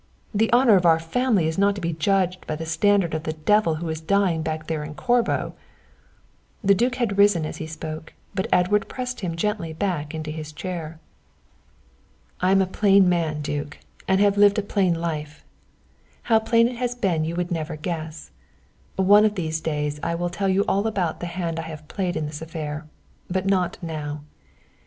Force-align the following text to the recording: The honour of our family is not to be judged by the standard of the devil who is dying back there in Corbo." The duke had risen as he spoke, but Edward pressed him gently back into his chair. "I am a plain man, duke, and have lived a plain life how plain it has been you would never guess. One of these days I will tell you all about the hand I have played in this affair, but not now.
The 0.33 0.51
honour 0.51 0.77
of 0.77 0.85
our 0.87 0.97
family 0.99 1.45
is 1.47 1.59
not 1.59 1.75
to 1.75 1.79
be 1.81 1.93
judged 1.93 2.47
by 2.47 2.55
the 2.55 2.65
standard 2.65 3.13
of 3.13 3.21
the 3.21 3.33
devil 3.33 3.75
who 3.75 3.87
is 3.89 4.01
dying 4.01 4.41
back 4.41 4.65
there 4.65 4.83
in 4.83 4.95
Corbo." 4.95 5.53
The 6.63 6.73
duke 6.73 6.95
had 6.95 7.19
risen 7.19 7.45
as 7.45 7.57
he 7.57 7.67
spoke, 7.67 8.13
but 8.33 8.47
Edward 8.51 8.89
pressed 8.89 9.19
him 9.19 9.35
gently 9.35 9.73
back 9.73 10.15
into 10.15 10.31
his 10.31 10.51
chair. 10.53 10.99
"I 12.39 12.49
am 12.49 12.63
a 12.63 12.65
plain 12.65 13.07
man, 13.09 13.41
duke, 13.43 13.77
and 14.07 14.19
have 14.19 14.39
lived 14.39 14.57
a 14.57 14.63
plain 14.63 14.95
life 14.99 15.45
how 16.23 16.39
plain 16.39 16.67
it 16.67 16.77
has 16.77 16.95
been 16.95 17.23
you 17.23 17.35
would 17.35 17.51
never 17.51 17.75
guess. 17.75 18.31
One 18.95 19.23
of 19.23 19.35
these 19.35 19.61
days 19.61 19.99
I 20.01 20.15
will 20.15 20.31
tell 20.31 20.49
you 20.49 20.65
all 20.67 20.87
about 20.87 21.19
the 21.19 21.27
hand 21.27 21.59
I 21.59 21.63
have 21.69 21.87
played 21.87 22.17
in 22.17 22.25
this 22.25 22.41
affair, 22.41 22.87
but 23.29 23.45
not 23.45 23.77
now. 23.83 24.23